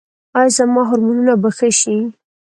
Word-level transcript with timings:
ایا 0.37 0.53
زما 0.57 0.81
هورمونونه 0.89 1.33
به 1.41 1.49
ښه 1.57 1.69
شي؟ 1.79 1.97